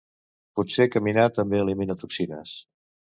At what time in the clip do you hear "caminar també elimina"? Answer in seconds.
0.95-1.97